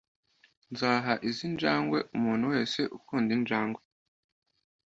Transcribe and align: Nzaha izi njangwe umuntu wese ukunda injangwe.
Nzaha 0.71 1.13
izi 1.29 1.45
njangwe 1.53 1.97
umuntu 2.17 2.45
wese 2.53 2.79
ukunda 2.97 3.29
injangwe. 3.37 3.81